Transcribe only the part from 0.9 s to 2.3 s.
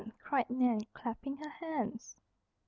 clapping her hands.